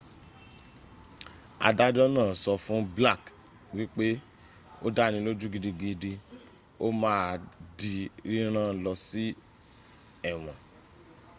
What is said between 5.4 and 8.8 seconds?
gigdigidi o máà di rírán